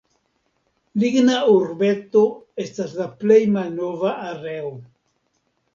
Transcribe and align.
Ligna 1.03 1.35
Urbeto 1.57 2.25
estas 2.67 2.99
la 3.03 3.09
plej 3.21 3.41
malnova 3.59 4.19
areo. 4.33 4.77